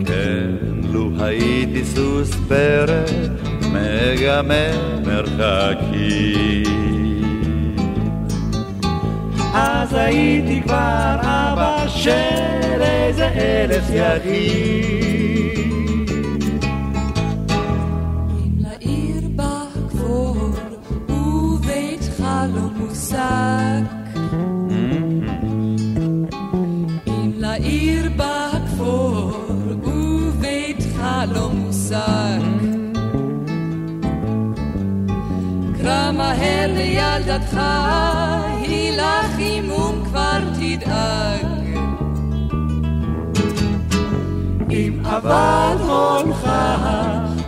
כן, 0.06 0.50
לו 0.92 1.10
הייתי 1.20 1.84
סוס 1.84 2.30
פרא 2.48 3.04
מגמם 3.72 5.02
מרחקים. 5.06 6.64
אז 9.54 9.94
הייתי 9.94 10.62
כבר 10.62 11.16
אבא 11.20 11.88
של 11.88 12.82
איזה 12.82 13.28
אלף 13.28 13.84
יחיד. 13.90 15.57
מושג. 23.08 23.82
אם 27.06 27.32
לעיר 27.36 28.10
בכפור 28.16 29.32
וביתך 29.82 31.00
לא 31.34 31.48
מושג. 31.48 32.40
קרא 35.78 36.12
מהר 36.12 36.72
לילדתך, 36.74 37.60
היא 38.60 38.96
לך 38.96 39.36
חימום 39.36 40.04
כבר 40.04 40.40
תדאג. 40.54 41.78
אם 44.70 45.06
אבד 45.06 45.76
הונך, 45.80 46.48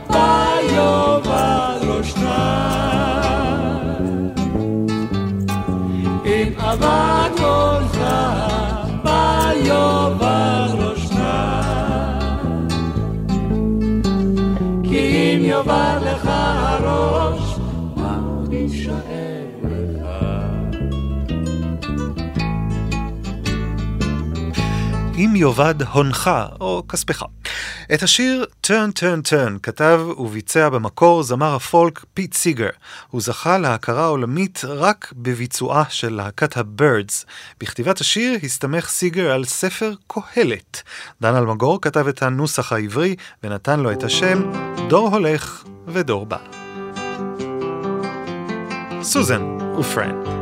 בל 0.09 0.75
יאבד 0.75 1.79
ראשך. 1.83 2.90
אם 25.21 25.37
יאבד 25.37 25.83
הונך 25.93 26.31
או 26.61 26.83
כספך. 26.89 27.23
את 27.95 28.03
השיר 28.03 28.47
Turn 28.67 28.99
Turn 28.99 29.31
Turn 29.31 29.59
כתב 29.63 30.01
וביצע 30.19 30.69
במקור 30.69 31.23
זמר 31.23 31.55
הפולק 31.55 32.05
פיט 32.15 32.35
סיגר. 32.35 32.69
הוא 33.11 33.21
זכה 33.21 33.59
להכרה 33.59 34.07
עולמית 34.07 34.63
רק 34.65 35.13
בביצועה 35.17 35.85
של 35.89 36.15
להקת 36.15 36.57
הבירדס. 36.57 37.27
בכתיבת 37.61 38.01
השיר 38.01 38.39
הסתמך 38.43 38.89
סיגר 38.89 39.33
על 39.33 39.45
ספר 39.45 39.93
קהלת. 40.07 40.83
דן 41.23 41.35
אלמגור 41.35 41.81
כתב 41.81 42.09
את 42.09 42.23
הנוסח 42.23 42.73
העברי 42.73 43.17
ונתן 43.43 43.81
לו 43.81 43.93
את 43.93 44.03
השם 44.03 44.53
דור 44.89 45.09
הולך 45.09 45.65
ודור 45.87 46.27
בא. 46.27 46.39
סוזן 49.03 49.43
ופרן 49.79 50.40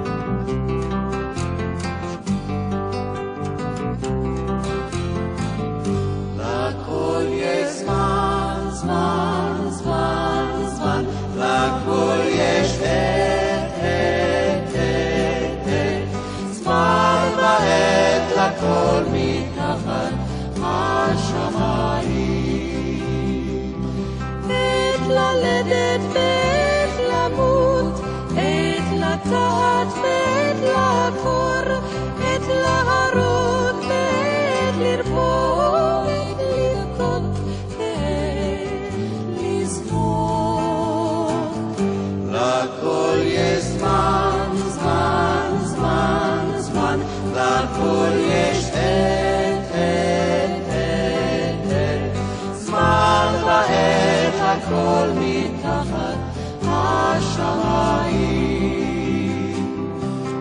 לכל 54.68 55.08
מתחת 55.14 56.18
השמיים. 56.62 58.28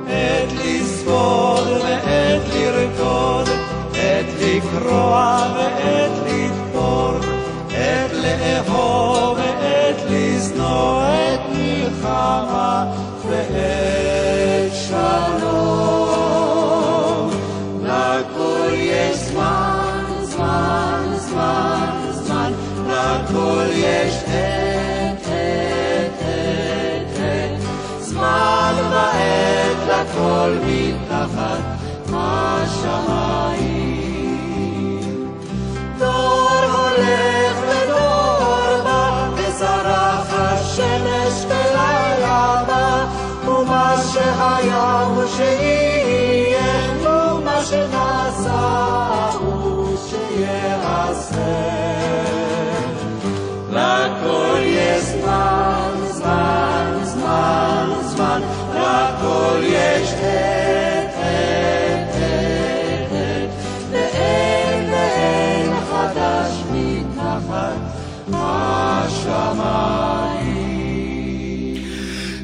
עת 0.08 0.54
לסבול 0.54 1.68
ועת 1.84 2.42
לרקוד, 2.54 3.50
עת 3.94 4.26
לקרוע 4.42 5.48
ועת 5.56 6.12
לתפור, 6.26 7.14
עת 7.72 8.12
לאהוב 8.14 9.38
ועת 9.38 9.98
לשנוא, 10.10 11.02
עת 11.02 11.42
מלחמה 11.54 12.86
ועת 13.28 13.87
לכל 30.48 30.66
מתחת 30.66 31.64
השמיים. 32.14 33.58
דור 36.00 36.60
הולך 36.74 37.58
ודור 37.68 38.84
בא, 38.84 39.30
וזרח 39.36 40.34
השמש 40.34 41.46
ולילה 41.46 42.64
בא, 42.68 43.06
ומה 43.50 43.96
שהיה 44.14 45.02
הוא 45.02 45.24
שיהיה, 45.38 46.92
ומה 47.02 47.64
שנעשה 47.64 49.30
הוא 49.40 49.98
שיהיה. 50.10 50.78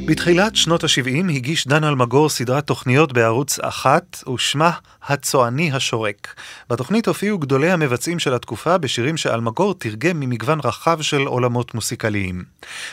בתחילת 0.05 0.55
שנות 0.55 0.83
ה-70 0.83 1.31
הגיש 1.31 1.67
דן 1.67 1.83
אלמגור 1.83 2.29
סדרת 2.29 2.67
תוכניות 2.67 3.13
בערוץ 3.13 3.59
אחת, 3.59 4.23
ושמה 4.33 4.71
הצועני 5.07 5.71
השורק. 5.71 6.35
בתוכנית 6.69 7.07
הופיעו 7.07 7.37
גדולי 7.37 7.71
המבצעים 7.71 8.19
של 8.19 8.33
התקופה 8.33 8.77
בשירים 8.77 9.17
שאלמגור 9.17 9.73
תרגם 9.73 10.19
ממגוון 10.19 10.59
רחב 10.63 11.01
של 11.01 11.21
עולמות 11.21 11.75
מוסיקליים. 11.75 12.43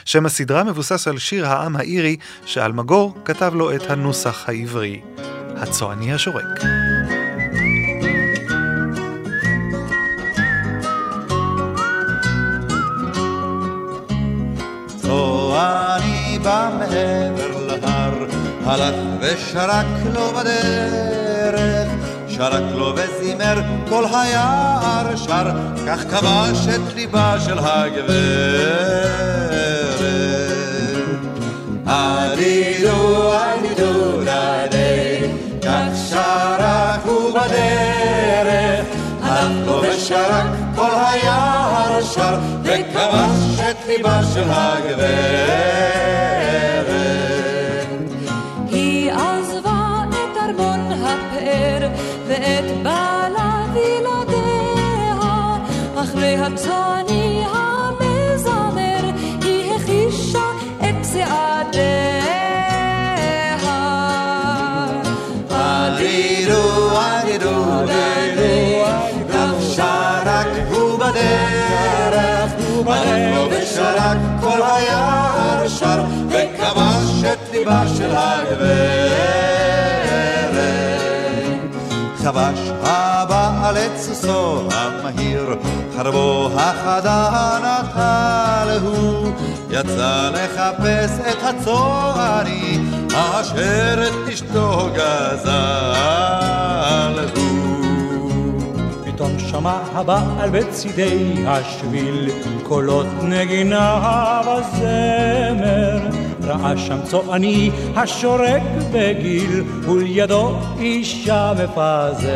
שם 0.05 0.27
הסדרה 0.27 0.65
מבוסס 0.65 1.09
על 1.09 1.19
שיר 1.19 1.47
העם 1.47 1.77
האירי 1.77 2.17
שאלמגור 2.47 3.19
כתב 3.25 3.53
לו 3.55 3.75
את 3.75 3.91
הנוסח 3.91 4.49
העברי. 4.49 5.01
הצועני 5.57 6.13
השורק. 6.13 6.61
בא 16.43 16.70
מעבר 16.78 17.66
להר, 17.66 18.24
הלך 18.66 18.95
ושרק 19.20 19.86
לו 20.14 20.32
בדרך, 20.32 21.88
שרק 22.28 22.62
לו 22.74 22.93
וזימר 22.97 23.61
כל 23.88 24.05
היער 24.12 25.16
שר, 25.16 25.51
כך 25.86 26.01
כבש 26.11 26.68
את 26.74 26.95
ליבה 26.95 27.36
של 27.41 27.59
הגברת. 27.59 29.20
אדידו, 31.86 33.32
אדידו, 33.34 34.20
דדי, 34.20 35.28
כך 35.62 35.97
שרק 36.11 37.01
הוא 37.05 37.30
בדרך, 37.30 38.86
הלך 39.22 39.66
לו 39.66 39.82
ושרק 39.82 40.47
כל 40.76 40.91
היער 40.95 41.60
שר, 42.15 42.39
וכבש 42.63 43.61
את 43.71 43.77
ליבה 43.87 44.21
של 44.35 44.45
הגברת. 44.51 45.91
ואת 52.31 52.83
בעלה 52.83 53.65
וילדיה, 53.75 55.17
אחרי 55.97 56.37
הצועני 56.37 57.30
ליבה 77.71 77.89
של 77.97 78.11
הגברת. 78.16 79.41
חבש 82.16 82.71
הבעל 82.83 83.77
את 83.77 83.97
סוסו 83.97 84.68
המהיר, 84.73 85.57
חרבו 85.97 86.51
החדה 86.57 87.59
נטל 87.59 88.79
הוא, 88.83 89.33
יצא 89.71 90.31
לחפש 90.35 91.18
את 91.31 91.37
הצועני, 91.43 92.79
אשר 93.14 94.03
את 94.09 94.29
אשתו 94.33 94.89
גזל 94.95 95.51
הוא. 97.37 98.31
פתאום 99.05 99.39
שמע 99.39 99.79
הבעל 99.95 100.51
בצידי 100.51 101.45
השביל 101.47 102.31
קולות 102.62 103.07
נגינה 103.23 104.41
וזמר 104.43 106.30
ראה 106.51 106.77
שם 106.77 106.99
צועני 107.05 107.71
השורק 107.97 108.63
בגיל, 108.93 109.65
ולידו 109.83 110.53
אישה 110.79 111.53
מפזמת. 111.55 112.31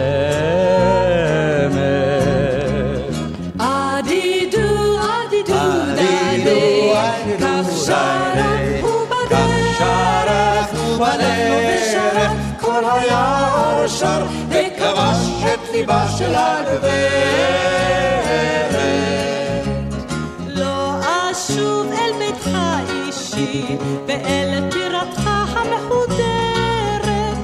אדידו, 3.59 4.99
אדידו, 4.99 5.55
דדי, 5.95 6.93
כך 7.41 7.67
שרק 7.87 8.85
ובדרך, 8.85 9.81
כל 12.61 12.85
היער 12.85 13.89
שר, 13.89 14.27
וכבש 14.49 15.45
את 15.45 15.61
ליבה 15.73 16.07
של 16.19 16.35
הגברת. 16.35 18.04
ואל 24.07 24.71
טירתך 24.71 25.31
המחודרת. 25.57 27.37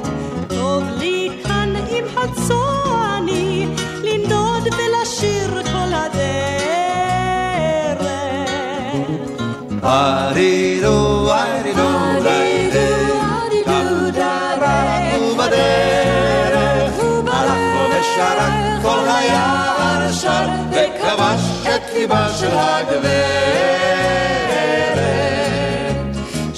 טוב 0.49 0.85
לי 0.99 1.31
כאן 1.45 1.74
עם 1.91 2.05
הצועני 2.16 3.66
לנדוד 4.03 4.68
ולשיר 4.74 5.62
כל 5.72 5.93
הדרך. 5.95 6.31
הלך 17.33 17.59
בו 17.74 17.85
ושרק 17.91 18.53
כל 18.83 19.09
היער 19.09 20.12
שר, 20.12 20.47
וכבש 20.70 21.66
את 21.66 21.95
ליבה 21.95 22.28
של 22.39 22.51
הגברת. 22.51 23.70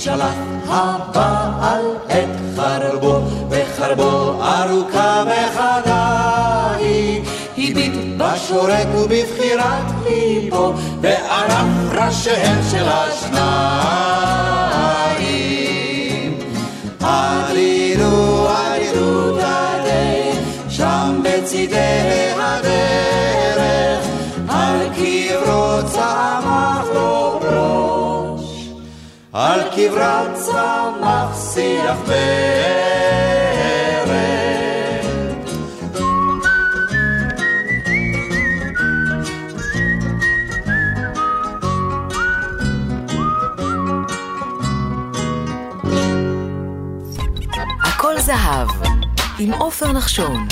שלח 0.02 0.34
הבעל 0.68 1.84
את 2.06 2.56
חרבו, 2.56 3.20
וחרבו 3.50 4.42
ארוכה 4.42 5.24
וחדה 5.26 6.74
היא. 6.78 7.22
הביט 7.58 7.92
בשורק 8.16 8.88
ובבחירת 8.94 9.84
ליבו, 10.06 10.72
בענף 11.00 11.92
ראשיהם 11.92 12.58
של 12.70 12.84
השניים. 12.88 14.51
קברה 29.76 30.24
צמח 30.34 31.52
שיח 31.54 31.96
ורד. 32.06 32.22
הכל 47.84 48.18
זהב, 48.18 48.68
עם 49.38 49.52
עופר 49.52 49.92
נחשון. 49.92 50.46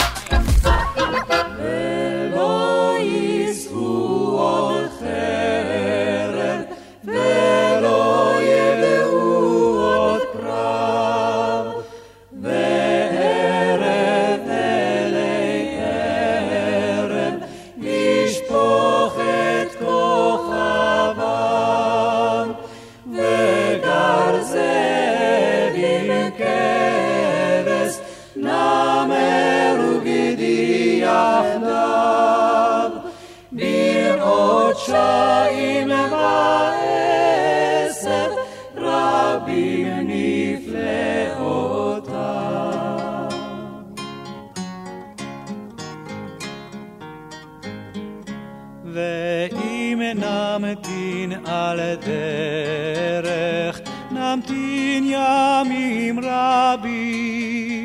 ואם 49.30 50.02
נמתין 50.14 51.32
על 51.46 51.80
דרך, 52.06 53.80
נמתין 54.10 55.04
ימים 55.06 56.20
רבים. 56.22 57.80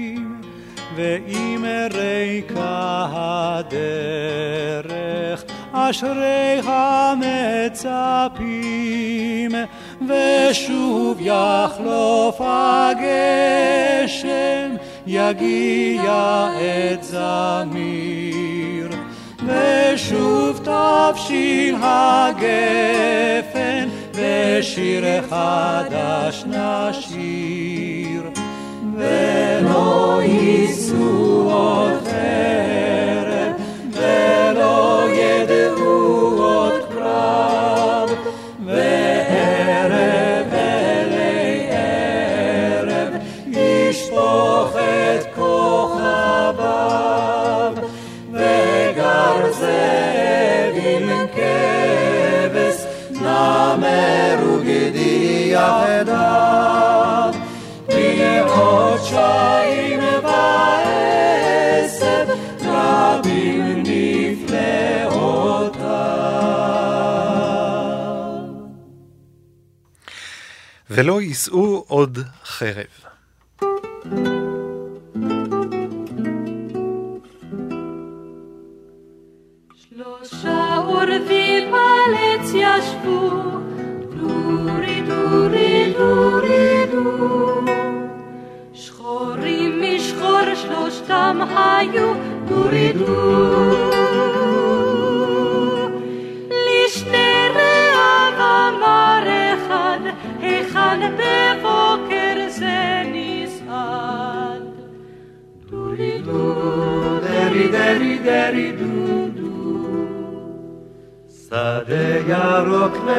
ואם 0.95 1.65
ריקה 1.93 3.07
הדרך, 3.11 4.85
אשריך 5.71 6.71
מצפים, 7.71 8.45
ושוב 10.07 11.17
יחלוף 11.21 12.41
הגשם, 12.45 13.55
יגיע 15.07 16.47
את 16.93 17.03
זמיר. 17.03 18.44
ושוב 19.45 20.59
תבשיל 20.63 21.75
הגפן, 21.81 23.87
ושיר 24.13 25.05
חדש 25.29 26.43
נשיר. 26.47 28.29
ולא 28.97 30.21
יישאו 30.23 31.51
עוד 31.51 32.07
וגדיח 55.65 55.99
עדיו. 55.99 56.45
חודשיים 58.47 59.99
בעשב, 60.23 61.45
רבים 62.65 63.83
נפלאותיו. 63.85 64.85
ולא 70.89 71.21
יישאו 71.21 71.83
עוד 71.87 72.19
חרב. 72.45 72.85
שלושה 79.75 80.75
עורבים 80.75 81.73
על 81.75 82.13
עץ 82.15 82.49
ישבו, 82.53 83.29
דורי 92.47 93.34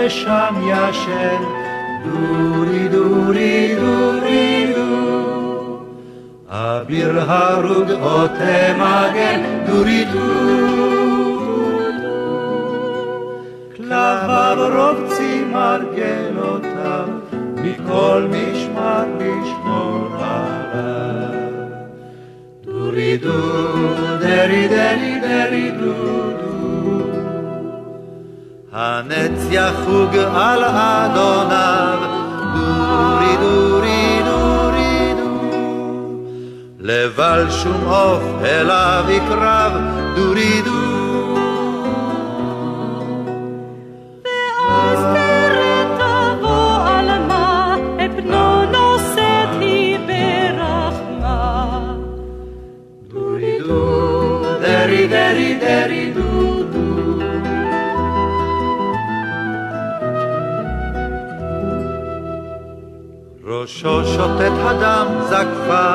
ושם 0.06 0.54
ישן, 0.62 1.42
דורי 2.04 2.88
דורי 2.88 3.76
דורי 3.80 4.72
דו. 4.74 5.82
אביר 6.48 7.20
הרוג 7.20 7.90
עוטה 7.90 8.74
מגן, 8.76 9.40
דורי 9.66 10.04
דו. 10.12 10.18
כלביו 13.76 14.58
רובצים 14.76 15.52
מרגלותיו, 15.52 17.08
מכל 17.54 18.28
משמר 18.30 19.04
לשמור 19.18 20.08
עליו. 20.20 21.34
דורי 22.64 23.16
דו, 23.16 23.32
דרי 24.20 24.68
דרי 24.68 25.20
דרי 25.20 25.70
דו 25.70 25.92
דו. 26.30 26.35
הנץ 28.86 29.46
יחוג 29.50 30.16
על 30.16 30.64
אדוניו, 30.64 31.98
דורי 32.54 33.36
דורי 33.40 34.22
דורי 34.24 35.14
דו. 35.14 35.56
לבל 36.80 37.50
שום 37.50 37.84
עוף 37.86 38.22
אליו 38.44 39.04
יקרב, 39.08 39.72
ראשו 63.66 64.04
שוטט 64.04 64.52
הדם 64.64 65.06
זקפה, 65.28 65.90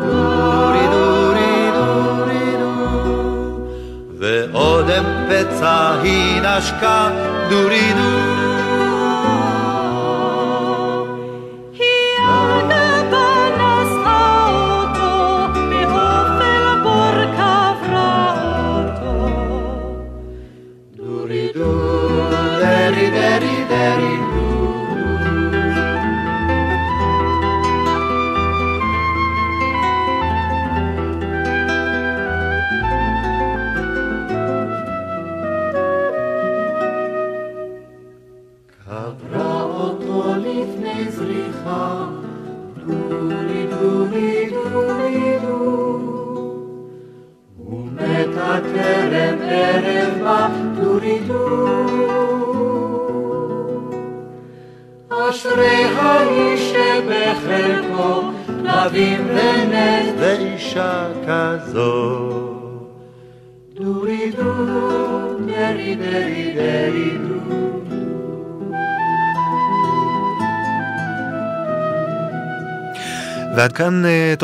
דורי 0.00 0.86
דורי 0.92 1.70
דורי 1.74 2.56
דו. 2.58 3.58
ואודם 4.18 5.04
פצע 5.28 5.92
היא 6.02 6.42
נשקה, 6.42 7.10
דורי 7.50 7.92
דו. 7.92 8.33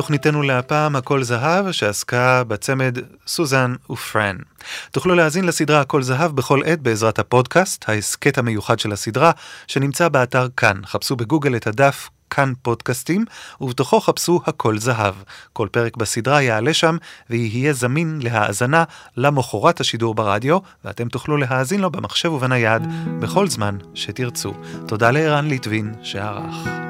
תוכניתנו 0.01 0.42
להפעם 0.42 0.96
הכל 0.96 1.22
זהב 1.22 1.72
שעסקה 1.72 2.44
בצמד 2.44 2.98
סוזן 3.26 3.74
ופרן. 3.90 4.36
תוכלו 4.90 5.14
להאזין 5.14 5.44
לסדרה 5.44 5.80
הכל 5.80 6.03
זהב 6.03 6.36
בכל 6.36 6.61
עת 6.66 6.80
בעזרת 6.80 7.18
הפודקאסט, 7.18 7.84
ההסכת 7.88 8.38
המיוחד 8.38 8.78
של 8.78 8.92
הסדרה, 8.92 9.30
שנמצא 9.66 10.09
באתר 10.09 10.48
כאן. 10.57 10.80
חפשו 10.86 11.16
בגוגל 11.16 11.57
את 11.57 11.66
הדף 11.66 12.11
כאן 12.30 12.53
פודקאסטים, 12.62 13.24
ובתוכו 13.61 14.01
חפשו 14.01 14.40
הכל 14.46 14.78
זהב. 14.78 15.14
כל 15.53 15.68
פרק 15.72 15.96
בסדרה 15.96 16.42
יעלה 16.42 16.74
שם 16.74 16.96
ויהיה 17.30 17.72
זמין 17.72 18.20
להאזנה 18.22 18.84
למחרת 19.16 19.80
השידור 19.80 20.14
ברדיו, 20.14 20.59
ואתם 20.84 21.09
תוכלו 21.09 21.36
להאזין 21.36 21.80
לו 21.80 21.90
במחשב 21.90 22.32
ובנייד 22.32 22.82
בכל 23.18 23.48
זמן 23.48 23.76
שתרצו. 23.94 24.53
תודה 24.86 25.11
לערן 25.11 25.46
ליטבין 25.46 25.94
שערך. 26.03 26.89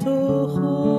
To 0.00 0.48
heart. 0.48 0.93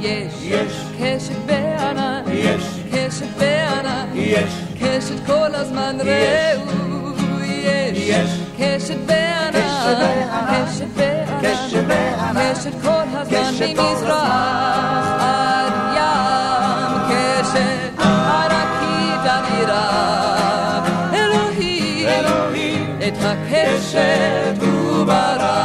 יש. 0.00 0.34
יש. 0.42 0.72
קשת 1.00 1.36
בענן. 1.46 2.22
יש. 2.32 2.62
קשת 2.92 3.26
בענן. 3.38 4.06
יש. 4.14 4.52
קשת 4.80 5.26
כל 5.26 5.54
הזמן 5.54 5.96
רעו. 6.00 7.10
יש. 7.40 7.98
יש. 7.98 8.30
קשת 8.58 8.96
בענן. 9.06 9.50
קשת 9.52 10.86
בענן. 10.96 11.40
קשת 11.42 11.84
בענן. 11.86 12.52
קשת 12.52 12.72
כל 12.82 13.02
הזמן 13.12 13.54
ממזרח 13.60 15.20
עד 15.20 15.72
ים. 15.96 17.00
קשת 17.10 18.00
ענקית 18.00 19.30
אמירה. 19.30 20.82
אלוהים. 21.14 22.08
אלוהים. 22.08 22.98
את 23.08 23.14
הקשת 23.20 24.62
הוא 24.62 25.04
ברא. 25.04 25.59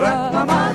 רק 0.00 0.32
דממה 0.32 0.72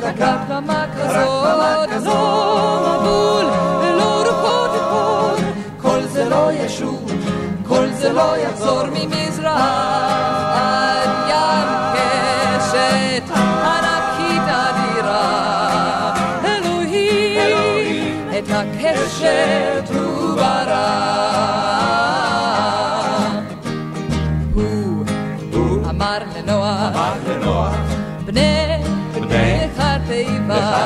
את 18.39 18.49
הקשת 18.49 19.89
הוא 19.95 20.36
ברא 20.36 21.66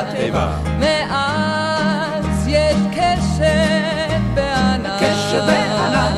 התיבה. 0.08 0.50
מאז 0.78 2.48
יש 2.48 2.76
קשב 2.90 4.20
בענן. 4.34 4.96
קשב 5.00 5.42
בענן, 5.46 6.16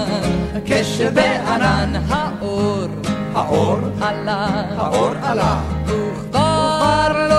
קשב 0.66 1.14
בענן. 1.14 1.92
האור, 2.08 2.84
האור 3.34 3.78
עלה, 4.00 4.46
האור 4.76 5.12
עלה. 5.22 5.60
וכבר 5.86 7.28
לא... 7.28 7.33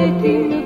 Thank 0.00 0.24
you. 0.24 0.59